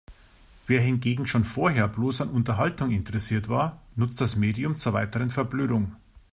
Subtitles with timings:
[0.65, 5.95] Wer hingegen schon vorher bloß an Unterhaltung interessiert war, nutzt das Medium zur weiteren Verblödung.